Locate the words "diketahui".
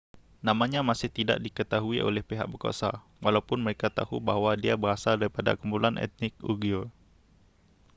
1.45-1.99